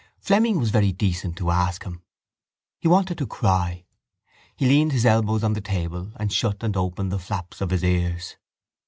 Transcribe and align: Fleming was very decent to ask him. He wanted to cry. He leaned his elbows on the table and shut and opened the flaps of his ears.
Fleming 0.17 0.57
was 0.59 0.71
very 0.71 0.91
decent 0.91 1.37
to 1.37 1.51
ask 1.51 1.83
him. 1.83 2.01
He 2.79 2.87
wanted 2.87 3.19
to 3.19 3.27
cry. 3.27 3.85
He 4.55 4.65
leaned 4.65 4.93
his 4.93 5.05
elbows 5.05 5.43
on 5.43 5.53
the 5.53 5.61
table 5.61 6.11
and 6.15 6.33
shut 6.33 6.63
and 6.63 6.75
opened 6.75 7.11
the 7.11 7.19
flaps 7.19 7.61
of 7.61 7.69
his 7.69 7.83
ears. 7.83 8.35